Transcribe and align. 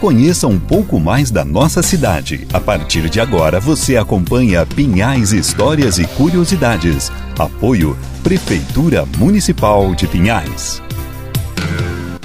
Conheça 0.00 0.48
um 0.48 0.58
pouco 0.58 0.98
mais 0.98 1.30
da 1.30 1.44
nossa 1.44 1.82
cidade. 1.82 2.46
A 2.54 2.58
partir 2.58 3.10
de 3.10 3.20
agora, 3.20 3.60
você 3.60 3.98
acompanha 3.98 4.64
Pinhais 4.64 5.30
Histórias 5.30 5.98
e 5.98 6.06
Curiosidades. 6.06 7.12
Apoio 7.38 7.94
Prefeitura 8.22 9.04
Municipal 9.18 9.94
de 9.94 10.06
Pinhais. 10.06 10.82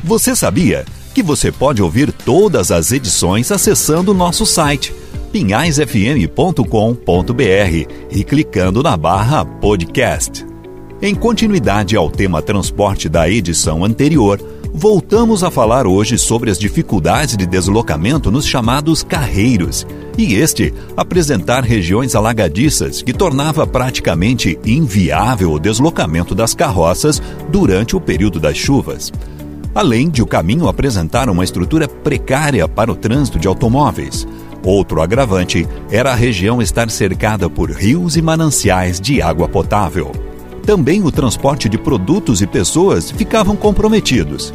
Você 0.02 0.34
sabia 0.38 0.86
que 1.14 1.22
você 1.22 1.52
pode 1.52 1.82
ouvir 1.82 2.14
todas 2.14 2.72
as 2.72 2.94
edições 2.94 3.52
acessando 3.52 4.14
nosso 4.14 4.46
site 4.46 4.96
pinhaisfm.com.br 5.34 7.92
e 8.10 8.24
clicando 8.24 8.82
na 8.82 8.96
barra 8.96 9.44
podcast. 9.44 10.46
Em 11.02 11.14
continuidade 11.14 11.98
ao 11.98 12.10
tema 12.10 12.42
transporte 12.42 13.10
da 13.10 13.30
edição 13.30 13.84
anterior, 13.84 14.40
voltamos 14.78 15.42
a 15.42 15.50
falar 15.50 15.88
hoje 15.88 16.18
sobre 16.18 16.52
as 16.52 16.60
dificuldades 16.60 17.38
de 17.38 17.46
deslocamento 17.46 18.30
nos 18.30 18.46
chamados 18.46 19.04
carreiros, 19.04 19.88
e 20.18 20.36
este 20.36 20.74
apresentar 20.98 21.64
regiões 21.64 22.14
alagadiças 22.14 23.02
que 23.02 23.14
tornava 23.14 23.66
praticamente 23.66 24.60
inviável 24.66 25.54
o 25.54 25.60
deslocamento 25.60 26.36
das 26.36 26.54
carroças 26.54 27.22
durante 27.50 27.96
o 27.96 28.02
período 28.02 28.38
das 28.38 28.58
chuvas. 28.58 29.14
Além 29.74 30.10
de 30.10 30.22
o 30.22 30.28
caminho 30.28 30.68
apresentar 30.68 31.30
uma 31.30 31.44
estrutura 31.44 31.88
precária 31.88 32.68
para 32.68 32.92
o 32.92 32.96
trânsito 32.96 33.40
de 33.40 33.48
automóveis. 33.48 34.28
Outro 34.62 35.02
agravante 35.02 35.66
era 35.90 36.12
a 36.12 36.16
região 36.16 36.62
estar 36.62 36.90
cercada 36.90 37.50
por 37.50 37.72
rios 37.72 38.18
e 38.18 38.22
mananciais 38.22 39.00
de 39.00 39.22
água 39.22 39.48
potável. 39.48 40.12
Também 40.66 41.04
o 41.04 41.12
transporte 41.12 41.70
de 41.70 41.78
produtos 41.78 42.42
e 42.42 42.48
pessoas 42.48 43.12
ficavam 43.12 43.56
comprometidos. 43.56 44.54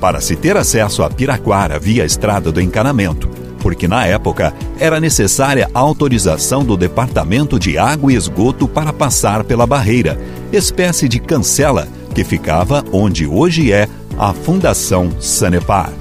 Para 0.00 0.20
se 0.20 0.34
ter 0.34 0.56
acesso 0.56 1.04
a 1.04 1.08
Piraquara 1.08 1.78
via 1.78 2.04
estrada 2.04 2.50
do 2.50 2.60
encanamento, 2.60 3.28
porque 3.60 3.86
na 3.86 4.04
época 4.04 4.52
era 4.78 4.98
necessária 4.98 5.70
autorização 5.72 6.64
do 6.64 6.76
Departamento 6.76 7.60
de 7.60 7.78
Água 7.78 8.12
e 8.12 8.16
Esgoto 8.16 8.66
para 8.66 8.92
passar 8.92 9.44
pela 9.44 9.64
barreira, 9.64 10.20
espécie 10.52 11.08
de 11.08 11.20
cancela 11.20 11.86
que 12.12 12.24
ficava 12.24 12.84
onde 12.92 13.24
hoje 13.24 13.72
é 13.72 13.88
a 14.18 14.32
Fundação 14.32 15.12
Sanepar. 15.20 15.92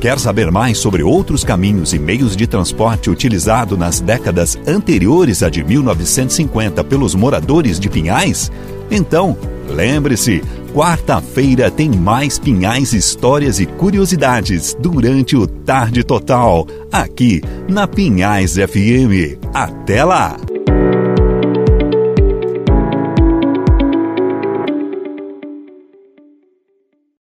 Quer 0.00 0.18
saber 0.18 0.50
mais 0.50 0.78
sobre 0.78 1.02
outros 1.02 1.42
caminhos 1.42 1.94
e 1.94 1.98
meios 1.98 2.36
de 2.36 2.46
transporte 2.46 3.10
utilizado 3.10 3.76
nas 3.76 4.00
décadas 4.00 4.56
anteriores 4.66 5.42
a 5.42 5.48
de 5.48 5.64
1950 5.64 6.84
pelos 6.84 7.14
moradores 7.14 7.80
de 7.80 7.88
Pinhais? 7.88 8.52
Então, 8.90 9.36
lembre-se, 9.68 10.42
quarta-feira 10.74 11.70
tem 11.70 11.90
mais 11.90 12.38
Pinhais 12.38 12.92
histórias 12.92 13.60
e 13.60 13.66
curiosidades 13.66 14.76
durante 14.78 15.36
o 15.36 15.46
Tarde 15.46 16.04
Total, 16.04 16.66
aqui 16.92 17.40
na 17.68 17.86
Pinhais 17.86 18.54
FM. 18.54 19.38
Até 19.52 20.04
lá! 20.04 20.36